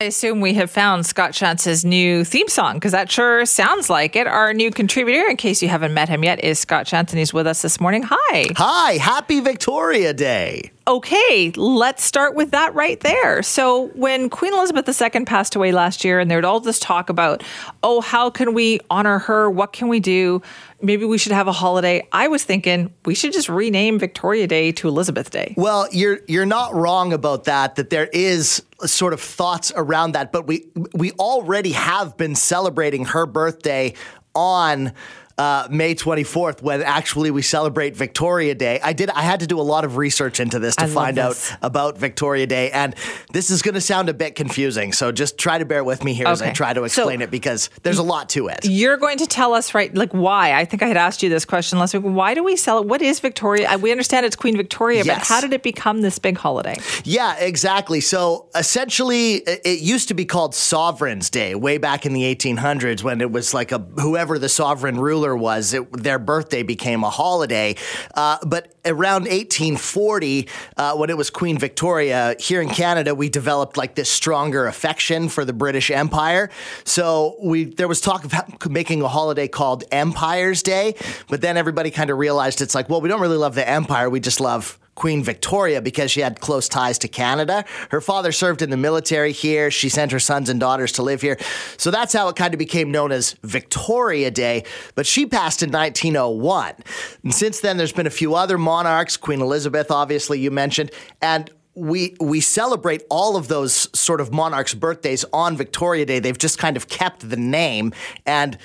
I 0.00 0.06
assume 0.06 0.40
we 0.40 0.54
have 0.54 0.72
found 0.72 1.06
Scott 1.06 1.30
Shantz's 1.34 1.84
new 1.84 2.24
theme 2.24 2.48
song 2.48 2.74
because 2.74 2.90
that 2.90 3.12
sure 3.12 3.46
sounds 3.46 3.88
like 3.88 4.16
it. 4.16 4.26
Our 4.26 4.52
new 4.52 4.72
contributor, 4.72 5.24
in 5.28 5.36
case 5.36 5.62
you 5.62 5.68
haven't 5.68 5.94
met 5.94 6.08
him 6.08 6.24
yet, 6.24 6.42
is 6.42 6.58
Scott 6.58 6.86
Shantz, 6.86 7.10
and 7.10 7.18
he's 7.20 7.32
with 7.32 7.46
us 7.46 7.62
this 7.62 7.80
morning. 7.80 8.02
Hi. 8.10 8.46
Hi, 8.56 8.92
happy 8.94 9.38
Victoria 9.38 10.12
Day. 10.12 10.72
Okay, 10.86 11.50
let's 11.56 12.04
start 12.04 12.34
with 12.34 12.50
that 12.50 12.74
right 12.74 13.00
there. 13.00 13.42
So, 13.42 13.86
when 13.94 14.28
Queen 14.28 14.52
Elizabeth 14.52 14.86
II 14.88 15.24
passed 15.24 15.56
away 15.56 15.72
last 15.72 16.04
year, 16.04 16.20
and 16.20 16.30
there 16.30 16.36
was 16.36 16.44
all 16.44 16.60
this 16.60 16.78
talk 16.78 17.08
about, 17.08 17.42
oh, 17.82 18.02
how 18.02 18.28
can 18.28 18.52
we 18.52 18.80
honor 18.90 19.18
her? 19.20 19.48
What 19.48 19.72
can 19.72 19.88
we 19.88 19.98
do? 19.98 20.42
Maybe 20.82 21.06
we 21.06 21.16
should 21.16 21.32
have 21.32 21.48
a 21.48 21.52
holiday. 21.52 22.06
I 22.12 22.28
was 22.28 22.44
thinking 22.44 22.92
we 23.06 23.14
should 23.14 23.32
just 23.32 23.48
rename 23.48 23.98
Victoria 23.98 24.46
Day 24.46 24.72
to 24.72 24.88
Elizabeth 24.88 25.30
Day. 25.30 25.54
Well, 25.56 25.88
you're 25.90 26.20
you're 26.28 26.44
not 26.44 26.74
wrong 26.74 27.14
about 27.14 27.44
that. 27.44 27.76
That 27.76 27.88
there 27.88 28.08
is 28.12 28.62
sort 28.84 29.14
of 29.14 29.22
thoughts 29.22 29.72
around 29.74 30.12
that, 30.12 30.32
but 30.32 30.46
we 30.46 30.66
we 30.92 31.12
already 31.12 31.72
have 31.72 32.18
been 32.18 32.34
celebrating 32.34 33.06
her 33.06 33.24
birthday 33.24 33.94
on 34.34 34.92
uh, 35.36 35.66
May 35.70 35.94
24th 35.94 36.62
when 36.62 36.82
actually 36.82 37.30
we 37.30 37.42
celebrate 37.42 37.96
Victoria 37.96 38.54
Day. 38.54 38.78
I 38.82 38.92
did. 38.92 39.10
I 39.10 39.22
had 39.22 39.40
to 39.40 39.46
do 39.46 39.58
a 39.60 39.62
lot 39.62 39.84
of 39.84 39.96
research 39.96 40.38
into 40.40 40.58
this 40.58 40.76
to 40.76 40.84
I 40.84 40.86
find 40.86 41.16
this. 41.16 41.50
out 41.52 41.58
about 41.62 41.98
Victoria 41.98 42.46
Day, 42.46 42.70
and 42.70 42.94
this 43.32 43.50
is 43.50 43.60
going 43.62 43.74
to 43.74 43.80
sound 43.80 44.08
a 44.08 44.14
bit 44.14 44.34
confusing. 44.36 44.92
So 44.92 45.10
just 45.12 45.36
try 45.38 45.58
to 45.58 45.64
bear 45.64 45.82
with 45.82 46.04
me 46.04 46.14
here 46.14 46.26
as 46.28 46.40
I 46.42 46.50
try 46.52 46.72
to 46.72 46.80
So- 46.80 46.84
explain 46.84 47.20
it 47.22 47.30
because 47.30 47.70
there's 47.82 47.98
a 47.98 48.02
lot 48.02 48.28
to 48.30 48.48
it. 48.48 48.60
You're 48.64 48.96
going 48.96 49.18
to 49.18 49.26
tell 49.26 49.54
us, 49.54 49.74
right? 49.74 49.92
Like, 49.94 50.12
why? 50.12 50.52
I 50.52 50.64
think 50.64 50.82
I 50.82 50.86
had 50.86 50.96
asked 50.96 51.22
you 51.22 51.28
this 51.28 51.44
question 51.44 51.78
last 51.78 51.94
week. 51.94 52.02
Why 52.04 52.34
do 52.34 52.44
we 52.44 52.56
sell 52.56 52.78
it? 52.78 52.86
What 52.86 53.02
is 53.02 53.18
Victoria? 53.20 53.76
We 53.78 53.90
understand 53.90 54.26
it's 54.26 54.36
Queen 54.36 54.56
Victoria, 54.56 55.04
but 55.04 55.18
how 55.18 55.40
did 55.40 55.52
it 55.52 55.62
become 55.62 56.02
this 56.02 56.18
big 56.18 56.36
holiday? 56.36 56.76
Yeah, 57.04 57.36
exactly. 57.38 58.00
So 58.00 58.46
essentially, 58.54 59.34
it 59.36 59.62
it 59.64 59.80
used 59.80 60.08
to 60.08 60.14
be 60.14 60.24
called 60.24 60.54
Sovereign's 60.54 61.30
Day 61.30 61.54
way 61.54 61.78
back 61.78 62.04
in 62.06 62.12
the 62.12 62.22
1800s 62.34 63.02
when 63.02 63.20
it 63.20 63.32
was 63.32 63.54
like 63.54 63.72
a 63.72 63.78
whoever 63.78 64.38
the 64.38 64.48
sovereign 64.48 64.96
ruler 64.98 65.23
was, 65.32 65.72
it, 65.72 65.92
their 65.92 66.18
birthday 66.18 66.64
became 66.64 67.04
a 67.04 67.10
holiday. 67.10 67.76
Uh, 68.14 68.38
but 68.44 68.74
around 68.84 69.22
1840, 69.22 70.48
uh, 70.76 70.96
when 70.96 71.10
it 71.10 71.16
was 71.16 71.30
Queen 71.30 71.58
Victoria 71.58 72.34
here 72.40 72.60
in 72.60 72.68
Canada, 72.68 73.14
we 73.14 73.28
developed 73.28 73.76
like 73.76 73.94
this 73.94 74.10
stronger 74.10 74.66
affection 74.66 75.28
for 75.28 75.44
the 75.44 75.52
British 75.52 75.90
Empire. 75.90 76.50
So 76.84 77.36
we 77.42 77.64
there 77.64 77.88
was 77.88 78.00
talk 78.00 78.24
of 78.24 78.70
making 78.70 79.02
a 79.02 79.08
holiday 79.08 79.48
called 79.48 79.84
Empire's 79.92 80.62
Day, 80.62 80.94
but 81.28 81.40
then 81.40 81.56
everybody 81.56 81.90
kind 81.90 82.10
of 82.10 82.18
realized 82.18 82.60
it's 82.60 82.74
like, 82.74 82.88
well, 82.88 83.00
we 83.00 83.08
don't 83.08 83.20
really 83.20 83.36
love 83.36 83.54
the 83.54 83.68
empire, 83.68 84.10
we 84.10 84.20
just 84.20 84.40
love 84.40 84.78
Queen 84.94 85.22
Victoria 85.22 85.82
because 85.82 86.10
she 86.10 86.20
had 86.20 86.40
close 86.40 86.68
ties 86.68 86.98
to 86.98 87.08
Canada. 87.08 87.64
Her 87.90 88.00
father 88.00 88.32
served 88.32 88.62
in 88.62 88.70
the 88.70 88.76
military 88.76 89.32
here. 89.32 89.70
She 89.70 89.88
sent 89.88 90.12
her 90.12 90.20
sons 90.20 90.48
and 90.48 90.60
daughters 90.60 90.92
to 90.92 91.02
live 91.02 91.20
here. 91.20 91.38
So 91.76 91.90
that's 91.90 92.12
how 92.12 92.28
it 92.28 92.36
kind 92.36 92.54
of 92.54 92.58
became 92.58 92.90
known 92.90 93.12
as 93.12 93.32
Victoria 93.42 94.30
Day. 94.30 94.64
But 94.94 95.06
she 95.06 95.26
passed 95.26 95.62
in 95.62 95.70
1901. 95.70 96.74
And 97.22 97.34
since 97.34 97.60
then, 97.60 97.76
there's 97.76 97.92
been 97.92 98.06
a 98.06 98.10
few 98.10 98.34
other 98.34 98.58
monarchs, 98.58 99.16
Queen 99.16 99.40
Elizabeth, 99.40 99.90
obviously, 99.90 100.38
you 100.40 100.50
mentioned. 100.50 100.90
And 101.20 101.50
we 101.74 102.16
we 102.20 102.40
celebrate 102.40 103.02
all 103.10 103.36
of 103.36 103.48
those 103.48 103.88
sort 103.98 104.20
of 104.20 104.32
monarchs' 104.32 104.74
birthdays 104.74 105.24
on 105.32 105.56
Victoria 105.56 106.06
Day. 106.06 106.20
They've 106.20 106.38
just 106.38 106.58
kind 106.58 106.76
of 106.76 106.88
kept 106.88 107.28
the 107.28 107.36
name 107.36 107.92
and 108.26 108.56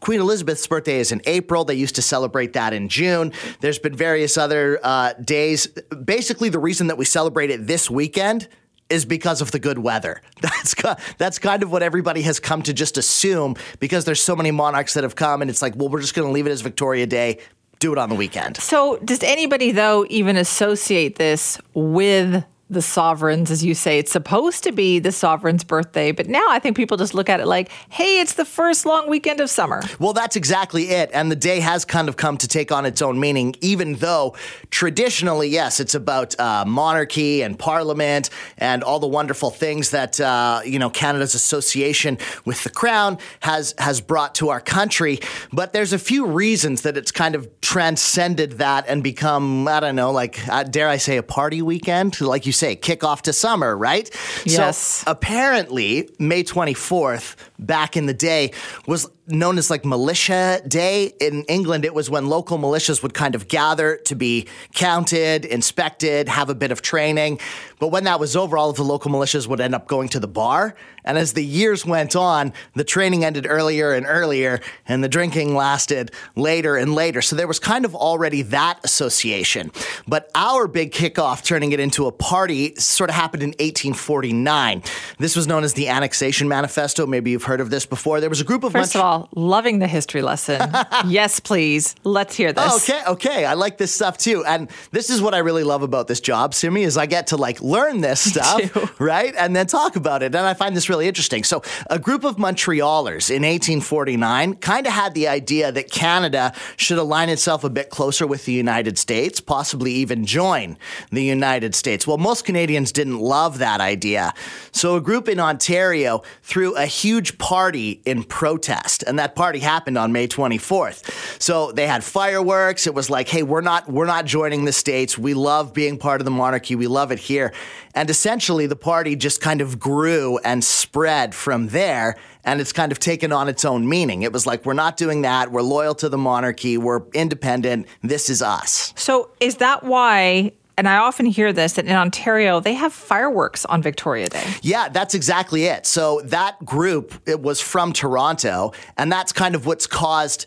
Queen 0.00 0.20
Elizabeth's 0.20 0.66
birthday 0.66 1.00
is 1.00 1.12
in 1.12 1.20
April. 1.26 1.64
They 1.64 1.74
used 1.74 1.96
to 1.96 2.02
celebrate 2.02 2.52
that 2.54 2.72
in 2.72 2.88
June. 2.88 3.32
There's 3.60 3.78
been 3.78 3.94
various 3.94 4.36
other 4.36 4.78
uh, 4.82 5.14
days. 5.14 5.66
Basically, 6.04 6.48
the 6.48 6.58
reason 6.58 6.88
that 6.88 6.98
we 6.98 7.04
celebrate 7.04 7.50
it 7.50 7.66
this 7.66 7.90
weekend 7.90 8.48
is 8.90 9.04
because 9.04 9.40
of 9.40 9.52
the 9.52 9.58
good 9.58 9.78
weather. 9.78 10.20
That's 10.40 10.74
that's 11.16 11.38
kind 11.38 11.62
of 11.62 11.70
what 11.70 11.82
everybody 11.82 12.22
has 12.22 12.40
come 12.40 12.62
to 12.62 12.72
just 12.72 12.98
assume 12.98 13.56
because 13.78 14.04
there's 14.04 14.22
so 14.22 14.34
many 14.34 14.50
monarchs 14.50 14.94
that 14.94 15.04
have 15.04 15.14
come, 15.14 15.42
and 15.42 15.50
it's 15.50 15.62
like, 15.62 15.76
well, 15.76 15.88
we're 15.88 16.00
just 16.00 16.14
going 16.14 16.26
to 16.26 16.32
leave 16.32 16.46
it 16.46 16.50
as 16.50 16.60
Victoria 16.60 17.06
Day. 17.06 17.38
Do 17.78 17.92
it 17.92 17.98
on 17.98 18.10
the 18.10 18.14
weekend. 18.14 18.58
So, 18.58 18.98
does 18.98 19.22
anybody, 19.22 19.72
though, 19.72 20.04
even 20.10 20.36
associate 20.36 21.16
this 21.16 21.58
with 21.72 22.44
the 22.70 22.80
sovereigns? 22.82 23.50
As 23.50 23.64
you 23.64 23.74
say, 23.74 23.98
it's 23.98 24.12
supposed 24.12 24.62
to 24.64 24.72
be 24.72 24.98
the 24.98 25.12
sovereign's 25.12 25.64
birthday, 25.64 26.12
but 26.12 26.28
now 26.28 26.44
I 26.48 26.58
think 26.58 26.76
people 26.76 26.96
just 26.96 27.14
look 27.14 27.28
at 27.28 27.40
it 27.40 27.46
like, 27.46 27.70
hey, 27.90 28.20
it's 28.20 28.34
the 28.34 28.44
first 28.44 28.86
long 28.86 29.08
weekend 29.08 29.40
of 29.40 29.50
summer. 29.50 29.82
Well, 29.98 30.12
that's 30.12 30.36
exactly 30.36 30.90
it. 30.90 31.10
And 31.12 31.30
the 31.30 31.36
day 31.36 31.60
has 31.60 31.84
kind 31.84 32.08
of 32.08 32.16
come 32.16 32.38
to 32.38 32.48
take 32.48 32.70
on 32.72 32.86
its 32.86 33.02
own 33.02 33.18
meaning, 33.18 33.56
even 33.60 33.94
though 33.94 34.36
traditionally, 34.70 35.48
yes, 35.48 35.80
it's 35.80 35.94
about 35.94 36.38
uh, 36.38 36.64
monarchy 36.64 37.42
and 37.42 37.58
parliament 37.58 38.30
and 38.56 38.84
all 38.84 39.00
the 39.00 39.06
wonderful 39.08 39.50
things 39.50 39.90
that, 39.90 40.20
uh, 40.20 40.60
you 40.64 40.78
know, 40.78 40.90
Canada's 40.90 41.34
association 41.34 42.18
with 42.44 42.62
the 42.62 42.70
crown 42.70 43.18
has, 43.40 43.74
has 43.78 44.00
brought 44.00 44.34
to 44.36 44.50
our 44.50 44.60
country. 44.60 45.18
But 45.52 45.72
there's 45.72 45.92
a 45.92 45.98
few 45.98 46.26
reasons 46.26 46.82
that 46.82 46.96
it's 46.96 47.10
kind 47.10 47.34
of 47.34 47.48
transcended 47.60 48.52
that 48.58 48.86
and 48.86 49.02
become, 49.02 49.66
I 49.66 49.80
don't 49.80 49.96
know, 49.96 50.12
like, 50.12 50.46
uh, 50.48 50.62
dare 50.62 50.88
I 50.88 50.96
say, 50.96 51.16
a 51.16 51.22
party 51.22 51.62
weekend? 51.62 52.20
Like 52.20 52.46
you 52.46 52.52
say, 52.60 52.76
kickoff 52.76 53.22
to 53.22 53.32
summer, 53.32 53.76
right? 53.76 54.08
Yes. 54.44 54.78
So 54.78 55.10
apparently, 55.10 56.08
May 56.18 56.44
24th, 56.44 57.34
back 57.58 57.96
in 57.96 58.06
the 58.06 58.14
day, 58.14 58.52
was 58.86 59.10
known 59.30 59.58
as 59.58 59.70
like 59.70 59.84
Militia 59.84 60.60
Day. 60.66 61.12
In 61.20 61.44
England, 61.44 61.84
it 61.84 61.94
was 61.94 62.10
when 62.10 62.26
local 62.26 62.58
militias 62.58 63.02
would 63.02 63.14
kind 63.14 63.34
of 63.34 63.48
gather 63.48 63.96
to 64.04 64.14
be 64.14 64.46
counted, 64.74 65.44
inspected, 65.44 66.28
have 66.28 66.50
a 66.50 66.54
bit 66.54 66.70
of 66.70 66.82
training. 66.82 67.38
But 67.78 67.88
when 67.88 68.04
that 68.04 68.20
was 68.20 68.36
over, 68.36 68.58
all 68.58 68.70
of 68.70 68.76
the 68.76 68.84
local 68.84 69.10
militias 69.10 69.46
would 69.46 69.60
end 69.60 69.74
up 69.74 69.86
going 69.86 70.08
to 70.10 70.20
the 70.20 70.28
bar. 70.28 70.74
And 71.04 71.16
as 71.16 71.32
the 71.32 71.44
years 71.44 71.86
went 71.86 72.14
on, 72.14 72.52
the 72.74 72.84
training 72.84 73.24
ended 73.24 73.46
earlier 73.48 73.92
and 73.92 74.04
earlier, 74.06 74.60
and 74.86 75.02
the 75.02 75.08
drinking 75.08 75.54
lasted 75.54 76.10
later 76.36 76.76
and 76.76 76.94
later. 76.94 77.22
So 77.22 77.36
there 77.36 77.46
was 77.46 77.58
kind 77.58 77.84
of 77.84 77.94
already 77.94 78.42
that 78.42 78.80
association. 78.84 79.72
But 80.06 80.30
our 80.34 80.68
big 80.68 80.92
kickoff, 80.92 81.42
turning 81.42 81.72
it 81.72 81.80
into 81.80 82.06
a 82.06 82.12
party, 82.12 82.74
sort 82.76 83.10
of 83.10 83.16
happened 83.16 83.42
in 83.42 83.50
1849. 83.50 84.82
This 85.18 85.36
was 85.36 85.46
known 85.46 85.64
as 85.64 85.74
the 85.74 85.88
Annexation 85.88 86.48
Manifesto. 86.48 87.06
Maybe 87.06 87.30
you've 87.30 87.44
heard 87.44 87.60
of 87.60 87.70
this 87.70 87.86
before. 87.86 88.20
There 88.20 88.30
was 88.30 88.40
a 88.40 88.44
group 88.44 88.62
of 88.62 88.72
First 88.72 88.94
of 88.94 89.00
all, 89.00 89.19
loving 89.34 89.78
the 89.78 89.86
history 89.86 90.22
lesson. 90.22 90.70
yes, 91.06 91.40
please. 91.40 91.94
Let's 92.04 92.36
hear 92.36 92.52
this. 92.52 92.64
Oh, 92.66 92.76
okay, 92.76 93.02
okay. 93.06 93.44
I 93.44 93.54
like 93.54 93.78
this 93.78 93.92
stuff 93.92 94.18
too. 94.18 94.44
And 94.44 94.70
this 94.92 95.10
is 95.10 95.22
what 95.22 95.34
I 95.34 95.38
really 95.38 95.64
love 95.64 95.82
about 95.82 96.08
this 96.08 96.20
job, 96.20 96.54
Simi, 96.54 96.82
is 96.82 96.96
I 96.96 97.06
get 97.06 97.28
to 97.28 97.36
like 97.36 97.60
learn 97.60 98.00
this 98.00 98.20
stuff, 98.32 99.00
right? 99.00 99.34
And 99.36 99.54
then 99.54 99.66
talk 99.66 99.96
about 99.96 100.22
it. 100.22 100.34
And 100.34 100.46
I 100.46 100.54
find 100.54 100.76
this 100.76 100.88
really 100.88 101.08
interesting. 101.08 101.44
So 101.44 101.62
a 101.88 101.98
group 101.98 102.24
of 102.24 102.36
Montrealers 102.36 103.30
in 103.30 103.42
1849 103.42 104.54
kind 104.56 104.86
of 104.86 104.92
had 104.92 105.14
the 105.14 105.28
idea 105.28 105.72
that 105.72 105.90
Canada 105.90 106.52
should 106.76 106.98
align 106.98 107.28
itself 107.28 107.64
a 107.64 107.70
bit 107.70 107.90
closer 107.90 108.26
with 108.26 108.44
the 108.44 108.52
United 108.52 108.98
States, 108.98 109.40
possibly 109.40 109.92
even 109.92 110.24
join 110.24 110.76
the 111.10 111.24
United 111.24 111.74
States. 111.74 112.06
Well, 112.06 112.18
most 112.18 112.44
Canadians 112.44 112.92
didn't 112.92 113.18
love 113.18 113.58
that 113.58 113.80
idea. 113.80 114.32
So 114.72 114.96
a 114.96 115.00
group 115.00 115.28
in 115.28 115.40
Ontario 115.40 116.22
threw 116.42 116.74
a 116.76 116.86
huge 116.86 117.38
party 117.38 118.00
in 118.04 118.24
protest, 118.24 119.02
and 119.10 119.18
that 119.18 119.34
party 119.34 119.58
happened 119.58 119.98
on 119.98 120.12
May 120.12 120.28
24th. 120.28 121.42
So 121.42 121.72
they 121.72 121.86
had 121.86 122.02
fireworks. 122.02 122.86
It 122.86 122.94
was 122.94 123.10
like, 123.10 123.28
hey, 123.28 123.42
we're 123.42 123.60
not 123.60 123.90
we're 123.90 124.06
not 124.06 124.24
joining 124.24 124.64
the 124.64 124.72
states. 124.72 125.18
We 125.18 125.34
love 125.34 125.74
being 125.74 125.98
part 125.98 126.20
of 126.20 126.24
the 126.24 126.30
monarchy. 126.30 126.76
We 126.76 126.86
love 126.86 127.10
it 127.12 127.18
here. 127.18 127.52
And 127.94 128.08
essentially 128.08 128.66
the 128.66 128.76
party 128.76 129.16
just 129.16 129.40
kind 129.40 129.60
of 129.60 129.78
grew 129.78 130.38
and 130.38 130.64
spread 130.64 131.34
from 131.34 131.68
there. 131.68 132.16
And 132.44 132.60
it's 132.60 132.72
kind 132.72 132.92
of 132.92 132.98
taken 133.00 133.32
on 133.32 133.48
its 133.48 133.64
own 133.64 133.86
meaning. 133.86 134.22
It 134.22 134.32
was 134.32 134.46
like, 134.46 134.64
we're 134.64 134.72
not 134.72 134.96
doing 134.96 135.22
that. 135.22 135.52
We're 135.52 135.60
loyal 135.60 135.94
to 135.96 136.08
the 136.08 136.16
monarchy. 136.16 136.78
We're 136.78 137.02
independent. 137.12 137.86
This 138.02 138.30
is 138.30 138.40
us. 138.40 138.94
So, 138.96 139.30
is 139.40 139.56
that 139.56 139.82
why? 139.82 140.52
And 140.80 140.88
I 140.88 140.96
often 140.96 141.26
hear 141.26 141.52
this 141.52 141.74
that 141.74 141.84
in 141.84 141.92
Ontario 141.94 142.58
they 142.58 142.72
have 142.72 142.94
fireworks 142.94 143.66
on 143.66 143.82
Victoria 143.82 144.28
Day. 144.28 144.42
Yeah, 144.62 144.88
that's 144.88 145.14
exactly 145.14 145.66
it. 145.66 145.84
So 145.84 146.22
that 146.24 146.64
group 146.64 147.12
it 147.26 147.42
was 147.42 147.60
from 147.60 147.92
Toronto, 147.92 148.72
and 148.96 149.12
that's 149.12 149.30
kind 149.30 149.54
of 149.54 149.66
what's 149.66 149.86
caused 149.86 150.46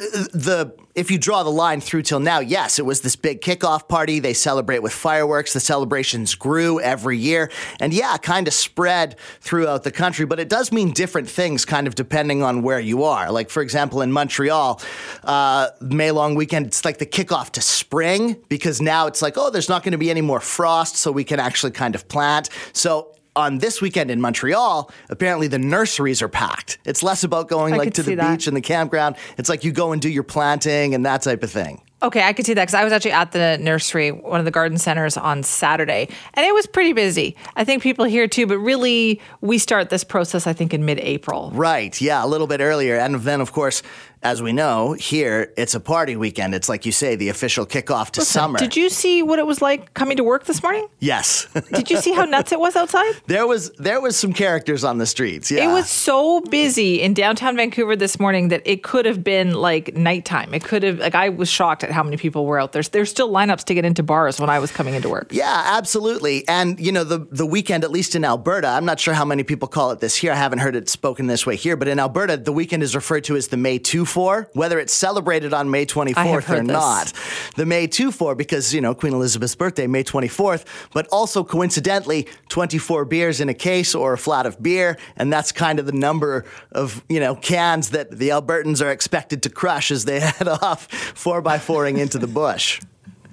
the 0.00 0.74
if 0.94 1.10
you 1.10 1.18
draw 1.18 1.42
the 1.42 1.50
line 1.50 1.80
through 1.80 2.02
till 2.02 2.20
now, 2.20 2.40
yes, 2.40 2.78
it 2.78 2.86
was 2.86 3.02
this 3.02 3.16
big 3.16 3.42
kickoff 3.42 3.86
party. 3.86 4.18
They 4.18 4.34
celebrate 4.34 4.80
with 4.80 4.92
fireworks. 4.92 5.52
The 5.52 5.60
celebrations 5.60 6.34
grew 6.34 6.80
every 6.80 7.18
year. 7.18 7.50
And 7.78 7.92
yeah, 7.92 8.16
kind 8.16 8.48
of 8.48 8.54
spread 8.54 9.18
throughout 9.40 9.84
the 9.84 9.92
country, 9.92 10.26
but 10.26 10.40
it 10.40 10.48
does 10.48 10.72
mean 10.72 10.92
different 10.92 11.28
things 11.28 11.64
kind 11.64 11.86
of 11.86 11.94
depending 11.94 12.42
on 12.42 12.62
where 12.62 12.80
you 12.80 13.04
are. 13.04 13.30
Like, 13.30 13.50
for 13.50 13.62
example, 13.62 14.02
in 14.02 14.10
Montreal, 14.10 14.80
uh, 15.22 15.68
May 15.80 16.10
long 16.10 16.34
weekend, 16.34 16.66
it's 16.66 16.84
like 16.84 16.98
the 16.98 17.06
kickoff 17.06 17.50
to 17.50 17.60
spring 17.60 18.36
because 18.48 18.80
now 18.80 19.06
it's 19.06 19.22
like, 19.22 19.36
oh, 19.36 19.50
there's 19.50 19.68
not 19.68 19.82
going 19.84 19.92
to 19.92 19.98
be 19.98 20.10
any 20.10 20.22
more 20.22 20.40
frost, 20.40 20.96
so 20.96 21.12
we 21.12 21.24
can 21.24 21.38
actually 21.38 21.72
kind 21.72 21.94
of 21.94 22.08
plant. 22.08 22.48
So 22.72 23.14
on 23.36 23.58
this 23.58 23.80
weekend 23.80 24.10
in 24.10 24.20
Montreal, 24.20 24.90
apparently 25.08 25.48
the 25.48 25.58
nurseries 25.58 26.22
are 26.22 26.28
packed. 26.28 26.78
It's 26.84 27.02
less 27.02 27.24
about 27.24 27.48
going 27.48 27.74
I 27.74 27.78
like 27.78 27.94
to 27.94 28.02
the 28.02 28.14
that. 28.16 28.38
beach 28.38 28.46
and 28.46 28.56
the 28.56 28.60
campground. 28.60 29.16
It's 29.38 29.48
like 29.48 29.64
you 29.64 29.72
go 29.72 29.92
and 29.92 30.02
do 30.02 30.08
your 30.08 30.22
planting 30.22 30.94
and 30.94 31.06
that 31.06 31.22
type 31.22 31.42
of 31.42 31.50
thing. 31.50 31.82
Okay, 32.02 32.22
I 32.22 32.32
could 32.32 32.46
see 32.46 32.54
that 32.54 32.62
because 32.62 32.74
I 32.74 32.82
was 32.82 32.94
actually 32.94 33.12
at 33.12 33.32
the 33.32 33.58
nursery, 33.60 34.10
one 34.10 34.38
of 34.38 34.46
the 34.46 34.50
garden 34.50 34.78
centers 34.78 35.18
on 35.18 35.42
Saturday, 35.42 36.08
and 36.32 36.46
it 36.46 36.54
was 36.54 36.66
pretty 36.66 36.94
busy. 36.94 37.36
I 37.56 37.64
think 37.64 37.82
people 37.82 38.06
here 38.06 38.26
too, 38.26 38.46
but 38.46 38.56
really, 38.56 39.20
we 39.42 39.58
start 39.58 39.90
this 39.90 40.02
process, 40.02 40.46
I 40.46 40.54
think, 40.54 40.72
in 40.72 40.86
mid 40.86 40.98
April. 41.00 41.50
Right. 41.52 42.00
Yeah, 42.00 42.24
a 42.24 42.26
little 42.26 42.46
bit 42.46 42.60
earlier. 42.62 42.96
And 42.96 43.16
then, 43.16 43.42
of 43.42 43.52
course, 43.52 43.82
as 44.22 44.42
we 44.42 44.52
know, 44.52 44.92
here 44.92 45.52
it's 45.56 45.74
a 45.74 45.80
party 45.80 46.14
weekend. 46.14 46.54
It's 46.54 46.68
like 46.68 46.84
you 46.84 46.92
say, 46.92 47.16
the 47.16 47.30
official 47.30 47.64
kickoff 47.64 48.10
to 48.12 48.24
summer. 48.24 48.58
Did 48.58 48.76
you 48.76 48.90
see 48.90 49.22
what 49.22 49.38
it 49.38 49.46
was 49.46 49.62
like 49.62 49.94
coming 49.94 50.18
to 50.18 50.24
work 50.24 50.44
this 50.44 50.62
morning? 50.62 50.86
Yes. 50.98 51.46
Did 51.72 51.90
you 51.90 51.96
see 51.96 52.12
how 52.12 52.24
nuts 52.24 52.52
it 52.52 52.60
was 52.60 52.76
outside? 52.76 53.14
there 53.26 53.46
was 53.46 53.70
there 53.78 54.00
was 54.00 54.16
some 54.16 54.32
characters 54.32 54.84
on 54.84 54.98
the 54.98 55.06
streets. 55.06 55.50
Yeah. 55.50 55.70
It 55.70 55.72
was 55.72 55.88
so 55.88 56.40
busy 56.42 57.00
in 57.00 57.14
downtown 57.14 57.56
Vancouver 57.56 57.96
this 57.96 58.20
morning 58.20 58.48
that 58.48 58.62
it 58.64 58.82
could 58.82 59.06
have 59.06 59.24
been 59.24 59.54
like 59.54 59.96
nighttime. 59.96 60.52
It 60.52 60.64
could 60.64 60.82
have 60.82 60.98
like 60.98 61.14
I 61.14 61.30
was 61.30 61.48
shocked 61.48 61.82
at 61.82 61.90
how 61.90 62.02
many 62.02 62.18
people 62.18 62.44
were 62.44 62.60
out 62.60 62.72
there. 62.72 62.82
There's 62.82 63.10
still 63.10 63.30
lineups 63.30 63.64
to 63.64 63.74
get 63.74 63.84
into 63.84 64.02
bars 64.02 64.38
when 64.38 64.50
I 64.50 64.58
was 64.58 64.70
coming 64.70 64.94
into 64.94 65.08
work. 65.08 65.28
Yeah, 65.32 65.62
absolutely. 65.78 66.46
And 66.46 66.78
you 66.78 66.92
know, 66.92 67.04
the 67.04 67.26
the 67.30 67.46
weekend, 67.46 67.84
at 67.84 67.90
least 67.90 68.14
in 68.14 68.24
Alberta, 68.24 68.68
I'm 68.68 68.84
not 68.84 69.00
sure 69.00 69.14
how 69.14 69.24
many 69.24 69.44
people 69.44 69.68
call 69.68 69.92
it 69.92 70.00
this 70.00 70.14
here. 70.14 70.32
I 70.32 70.36
haven't 70.36 70.58
heard 70.58 70.76
it 70.76 70.90
spoken 70.90 71.26
this 71.26 71.46
way 71.46 71.56
here, 71.56 71.76
but 71.76 71.88
in 71.88 71.98
Alberta, 71.98 72.36
the 72.36 72.52
weekend 72.52 72.82
is 72.82 72.94
referred 72.94 73.24
to 73.24 73.36
as 73.36 73.48
the 73.48 73.56
May 73.56 73.78
2 73.78 74.04
4, 74.10 74.50
whether 74.52 74.78
it's 74.78 74.92
celebrated 74.92 75.54
on 75.54 75.70
May 75.70 75.86
24th 75.86 76.50
or 76.50 76.56
this. 76.56 76.66
not. 76.66 77.12
The 77.56 77.64
May 77.64 77.86
2 77.86 78.12
4, 78.12 78.34
because, 78.34 78.74
you 78.74 78.80
know, 78.80 78.94
Queen 78.94 79.14
Elizabeth's 79.14 79.54
birthday, 79.54 79.86
May 79.86 80.04
24th, 80.04 80.64
but 80.92 81.06
also 81.08 81.44
coincidentally, 81.44 82.28
24 82.48 83.04
beers 83.06 83.40
in 83.40 83.48
a 83.48 83.54
case 83.54 83.94
or 83.94 84.12
a 84.12 84.18
flat 84.18 84.46
of 84.46 84.62
beer. 84.62 84.98
And 85.16 85.32
that's 85.32 85.52
kind 85.52 85.78
of 85.78 85.86
the 85.86 85.92
number 85.92 86.44
of, 86.72 87.04
you 87.08 87.20
know, 87.20 87.34
cans 87.36 87.90
that 87.90 88.10
the 88.10 88.30
Albertans 88.30 88.84
are 88.84 88.90
expected 88.90 89.42
to 89.44 89.50
crush 89.50 89.90
as 89.90 90.04
they 90.04 90.20
head 90.20 90.48
off 90.48 90.90
four 90.90 91.40
by 91.40 91.58
fouring 91.58 91.98
into 91.98 92.18
the 92.18 92.26
bush. 92.26 92.80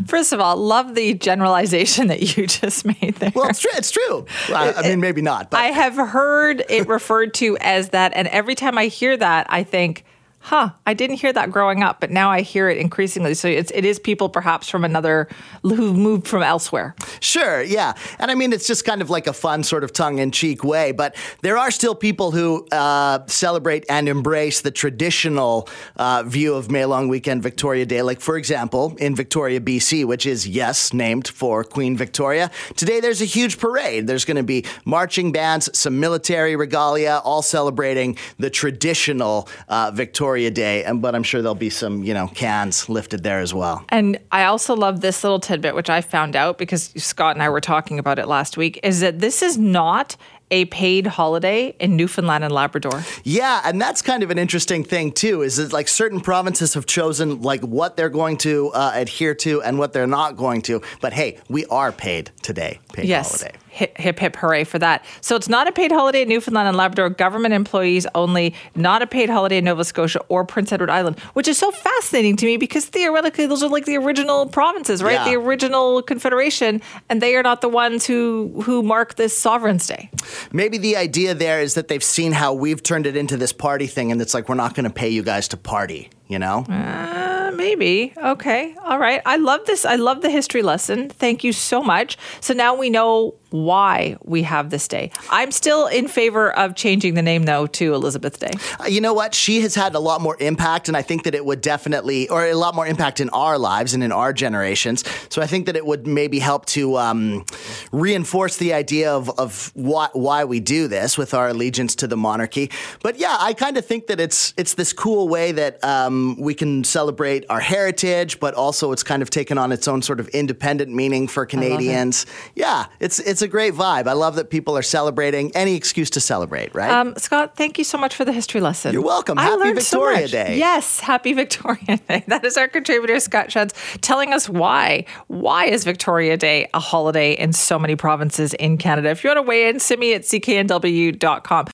First 0.06 0.32
of 0.32 0.40
all, 0.40 0.56
love 0.56 0.94
the 0.94 1.14
generalization 1.14 2.08
that 2.08 2.36
you 2.36 2.46
just 2.46 2.84
made 2.84 3.16
there. 3.16 3.32
Well, 3.34 3.48
it's 3.48 3.60
true. 3.60 3.70
It's 3.74 3.90
true. 3.90 4.26
Well, 4.48 4.74
I 4.76 4.82
mean, 4.82 5.00
maybe 5.00 5.22
not. 5.22 5.50
But 5.50 5.60
I 5.60 5.66
have 5.66 5.96
heard 5.96 6.64
it 6.68 6.88
referred 6.88 7.34
to 7.34 7.56
as 7.60 7.90
that, 7.90 8.12
and 8.14 8.28
every 8.28 8.54
time 8.54 8.78
I 8.78 8.86
hear 8.86 9.16
that, 9.16 9.46
I 9.50 9.62
think, 9.62 10.04
huh, 10.46 10.70
I 10.86 10.94
didn't 10.94 11.16
hear 11.16 11.32
that 11.32 11.50
growing 11.50 11.82
up, 11.82 11.98
but 11.98 12.12
now 12.12 12.30
I 12.30 12.42
hear 12.42 12.68
it 12.68 12.78
increasingly. 12.78 13.34
So 13.34 13.48
it's, 13.48 13.72
it 13.74 13.84
is 13.84 13.98
people 13.98 14.28
perhaps 14.28 14.68
from 14.68 14.84
another 14.84 15.26
who've 15.62 15.96
moved 15.96 16.28
from 16.28 16.44
elsewhere. 16.44 16.94
Sure, 17.18 17.62
yeah. 17.62 17.94
And 18.20 18.30
I 18.30 18.36
mean, 18.36 18.52
it's 18.52 18.68
just 18.68 18.84
kind 18.84 19.02
of 19.02 19.10
like 19.10 19.26
a 19.26 19.32
fun, 19.32 19.64
sort 19.64 19.82
of 19.82 19.92
tongue 19.92 20.20
in 20.20 20.30
cheek 20.30 20.62
way. 20.62 20.92
But 20.92 21.16
there 21.42 21.58
are 21.58 21.72
still 21.72 21.96
people 21.96 22.30
who 22.30 22.64
uh, 22.70 23.26
celebrate 23.26 23.86
and 23.88 24.08
embrace 24.08 24.60
the 24.60 24.70
traditional 24.70 25.68
uh, 25.96 26.22
view 26.24 26.54
of 26.54 26.70
May 26.70 26.84
Long 26.84 27.08
Weekend 27.08 27.42
Victoria 27.42 27.84
Day. 27.84 28.02
Like, 28.02 28.20
for 28.20 28.36
example, 28.36 28.94
in 29.00 29.16
Victoria, 29.16 29.60
BC, 29.60 30.04
which 30.04 30.26
is, 30.26 30.46
yes, 30.46 30.92
named 30.92 31.26
for 31.26 31.64
Queen 31.64 31.96
Victoria. 31.96 32.52
Today, 32.76 33.00
there's 33.00 33.20
a 33.20 33.24
huge 33.24 33.58
parade. 33.58 34.06
There's 34.06 34.24
going 34.24 34.36
to 34.36 34.44
be 34.44 34.64
marching 34.84 35.32
bands, 35.32 35.76
some 35.76 35.98
military 35.98 36.54
regalia, 36.54 37.20
all 37.24 37.42
celebrating 37.42 38.16
the 38.38 38.48
traditional 38.48 39.48
uh, 39.68 39.90
Victoria 39.92 40.35
A 40.44 40.50
day. 40.50 40.84
And, 40.84 41.00
but 41.00 41.14
I'm 41.14 41.22
sure 41.22 41.40
there'll 41.40 41.54
be 41.54 41.70
some, 41.70 42.04
you 42.04 42.12
know, 42.12 42.28
cans 42.28 42.88
lifted 42.90 43.22
there 43.22 43.40
as 43.40 43.54
well. 43.54 43.84
And 43.88 44.18
I 44.30 44.44
also 44.44 44.76
love 44.76 45.00
this 45.00 45.24
little 45.24 45.40
tidbit, 45.40 45.74
which 45.74 45.88
I 45.88 46.02
found 46.02 46.36
out 46.36 46.58
because 46.58 46.92
Scott 46.96 47.34
and 47.34 47.42
I 47.42 47.48
were 47.48 47.62
talking 47.62 47.98
about 47.98 48.18
it 48.18 48.28
last 48.28 48.58
week, 48.58 48.78
is 48.82 49.00
that 49.00 49.20
this 49.20 49.42
is 49.42 49.56
not 49.56 50.16
a 50.50 50.64
paid 50.66 51.06
holiday 51.06 51.74
in 51.80 51.96
Newfoundland 51.96 52.44
and 52.44 52.52
Labrador. 52.52 53.02
Yeah, 53.24 53.60
and 53.64 53.80
that's 53.80 54.00
kind 54.02 54.22
of 54.22 54.30
an 54.30 54.38
interesting 54.38 54.84
thing 54.84 55.12
too. 55.12 55.42
Is 55.42 55.56
that 55.56 55.72
like 55.72 55.88
certain 55.88 56.20
provinces 56.20 56.74
have 56.74 56.86
chosen 56.86 57.42
like 57.42 57.62
what 57.62 57.96
they're 57.96 58.08
going 58.08 58.36
to 58.38 58.70
uh, 58.72 58.92
adhere 58.94 59.34
to 59.36 59.62
and 59.62 59.78
what 59.78 59.92
they're 59.92 60.06
not 60.06 60.36
going 60.36 60.62
to. 60.62 60.82
But 61.00 61.12
hey, 61.12 61.38
we 61.48 61.66
are 61.66 61.90
paid 61.90 62.30
today. 62.42 62.78
Paid 62.92 63.06
yes. 63.06 63.40
holiday. 63.40 63.58
Hip, 63.76 63.98
hip, 63.98 64.18
hip, 64.18 64.36
hooray 64.36 64.64
for 64.64 64.78
that. 64.78 65.04
So 65.20 65.36
it's 65.36 65.50
not 65.50 65.68
a 65.68 65.72
paid 65.72 65.92
holiday 65.92 66.22
in 66.22 66.28
Newfoundland 66.30 66.66
and 66.66 66.78
Labrador, 66.78 67.10
government 67.10 67.52
employees 67.52 68.06
only, 68.14 68.54
not 68.74 69.02
a 69.02 69.06
paid 69.06 69.28
holiday 69.28 69.58
in 69.58 69.64
Nova 69.64 69.84
Scotia 69.84 70.20
or 70.30 70.46
Prince 70.46 70.72
Edward 70.72 70.88
Island, 70.88 71.18
which 71.34 71.46
is 71.46 71.58
so 71.58 71.70
fascinating 71.70 72.36
to 72.36 72.46
me 72.46 72.56
because 72.56 72.86
theoretically 72.86 73.46
those 73.46 73.62
are 73.62 73.68
like 73.68 73.84
the 73.84 73.98
original 73.98 74.46
provinces, 74.46 75.02
right? 75.02 75.12
Yeah. 75.12 75.24
The 75.24 75.34
original 75.34 76.00
confederation, 76.00 76.80
and 77.10 77.20
they 77.20 77.36
are 77.36 77.42
not 77.42 77.60
the 77.60 77.68
ones 77.68 78.06
who, 78.06 78.62
who 78.64 78.82
mark 78.82 79.16
this 79.16 79.36
Sovereign's 79.36 79.86
Day. 79.86 80.10
Maybe 80.52 80.78
the 80.78 80.96
idea 80.96 81.34
there 81.34 81.60
is 81.60 81.74
that 81.74 81.88
they've 81.88 82.02
seen 82.02 82.32
how 82.32 82.54
we've 82.54 82.82
turned 82.82 83.06
it 83.06 83.14
into 83.14 83.36
this 83.36 83.52
party 83.52 83.86
thing, 83.86 84.10
and 84.10 84.22
it's 84.22 84.32
like 84.32 84.48
we're 84.48 84.54
not 84.54 84.74
going 84.74 84.84
to 84.84 84.90
pay 84.90 85.10
you 85.10 85.22
guys 85.22 85.48
to 85.48 85.58
party. 85.58 86.08
You 86.28 86.40
know? 86.40 86.64
Uh, 86.68 87.52
maybe. 87.54 88.12
Okay. 88.16 88.74
All 88.82 88.98
right. 88.98 89.22
I 89.24 89.36
love 89.36 89.64
this. 89.66 89.84
I 89.84 89.94
love 89.94 90.22
the 90.22 90.30
history 90.30 90.60
lesson. 90.62 91.08
Thank 91.08 91.44
you 91.44 91.52
so 91.52 91.80
much. 91.80 92.18
So 92.40 92.52
now 92.52 92.74
we 92.74 92.90
know 92.90 93.36
why 93.50 94.16
we 94.24 94.42
have 94.42 94.70
this 94.70 94.88
day. 94.88 95.10
I'm 95.30 95.50
still 95.50 95.86
in 95.86 96.08
favor 96.08 96.56
of 96.56 96.74
changing 96.74 97.14
the 97.14 97.22
name 97.22 97.44
though 97.44 97.66
to 97.66 97.94
Elizabeth 97.94 98.38
Day. 98.38 98.52
Uh, 98.80 98.86
You 98.86 99.00
know 99.00 99.14
what? 99.14 99.34
She 99.34 99.60
has 99.60 99.74
had 99.74 99.94
a 99.94 100.00
lot 100.00 100.20
more 100.20 100.36
impact, 100.40 100.88
and 100.88 100.96
I 100.96 101.02
think 101.02 101.24
that 101.24 101.34
it 101.34 101.44
would 101.44 101.60
definitely, 101.60 102.28
or 102.28 102.44
a 102.46 102.54
lot 102.54 102.74
more 102.74 102.86
impact 102.86 103.20
in 103.20 103.28
our 103.30 103.58
lives 103.58 103.94
and 103.94 104.02
in 104.02 104.12
our 104.12 104.32
generations. 104.32 105.04
So 105.28 105.42
I 105.42 105.46
think 105.46 105.66
that 105.66 105.76
it 105.76 105.84
would 105.84 106.06
maybe 106.06 106.38
help 106.38 106.66
to 106.66 106.96
um, 106.98 107.44
reinforce 107.92 108.56
the 108.56 108.72
idea 108.72 109.12
of, 109.12 109.30
of 109.38 109.70
why, 109.74 110.08
why 110.12 110.44
we 110.44 110.60
do 110.60 110.88
this 110.88 111.18
with 111.18 111.34
our 111.34 111.48
allegiance 111.48 111.94
to 111.96 112.06
the 112.06 112.16
monarchy. 112.16 112.70
But 113.02 113.18
yeah, 113.18 113.36
I 113.38 113.54
kind 113.54 113.76
of 113.76 113.84
think 113.86 114.06
that 114.06 114.20
it's 114.20 114.54
it's 114.56 114.74
this 114.74 114.92
cool 114.92 115.28
way 115.28 115.52
that 115.52 115.82
um, 115.84 116.36
we 116.38 116.54
can 116.54 116.84
celebrate 116.84 117.44
our 117.48 117.60
heritage, 117.60 118.40
but 118.40 118.54
also 118.54 118.92
it's 118.92 119.02
kind 119.02 119.22
of 119.22 119.30
taken 119.30 119.58
on 119.58 119.72
its 119.72 119.88
own 119.88 120.02
sort 120.02 120.20
of 120.20 120.28
independent 120.28 120.92
meaning 120.92 121.28
for 121.28 121.46
Canadians. 121.46 122.26
Yeah, 122.54 122.86
it's 123.00 123.18
it's 123.20 123.35
a 123.42 123.48
great 123.48 123.74
vibe. 123.74 124.06
I 124.06 124.12
love 124.12 124.36
that 124.36 124.50
people 124.50 124.76
are 124.76 124.82
celebrating 124.82 125.50
any 125.54 125.74
excuse 125.74 126.10
to 126.10 126.20
celebrate, 126.20 126.74
right? 126.74 126.90
Um, 126.90 127.14
Scott, 127.16 127.56
thank 127.56 127.78
you 127.78 127.84
so 127.84 127.98
much 127.98 128.14
for 128.14 128.24
the 128.24 128.32
history 128.32 128.60
lesson. 128.60 128.92
You're 128.92 129.02
welcome. 129.02 129.38
I 129.38 129.44
Happy 129.44 129.80
so 129.80 129.98
Victoria 129.98 130.20
much. 130.22 130.30
Day. 130.30 130.58
Yes, 130.58 131.00
happy 131.00 131.32
Victoria 131.32 131.96
Day. 132.08 132.24
That 132.26 132.44
is 132.44 132.56
our 132.56 132.68
contributor, 132.68 133.18
Scott 133.20 133.48
Shantz, 133.48 133.72
telling 134.00 134.32
us 134.32 134.48
why. 134.48 135.04
Why 135.28 135.66
is 135.66 135.84
Victoria 135.84 136.36
Day 136.36 136.68
a 136.74 136.80
holiday 136.80 137.32
in 137.32 137.52
so 137.52 137.78
many 137.78 137.96
provinces 137.96 138.54
in 138.54 138.78
Canada? 138.78 139.10
If 139.10 139.24
you 139.24 139.30
want 139.30 139.38
to 139.38 139.42
weigh 139.42 139.68
in, 139.68 139.80
send 139.80 140.00
me 140.00 140.14
at 140.14 140.22
cknw.com. 140.22 141.66